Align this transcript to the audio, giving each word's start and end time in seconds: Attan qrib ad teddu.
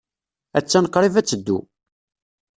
Attan 0.57 0.85
qrib 0.93 1.15
ad 1.19 1.25
teddu. 1.27 1.59